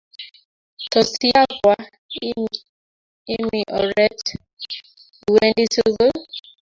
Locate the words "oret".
3.79-4.23